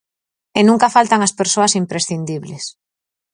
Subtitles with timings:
[0.59, 2.63] E nunca faltan as persoas imprescindibles.